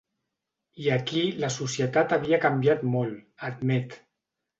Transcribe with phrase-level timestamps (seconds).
[0.85, 3.95] I aquí la societat havia canviat molt, admet.